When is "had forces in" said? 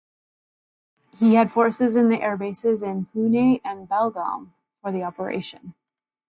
1.35-2.09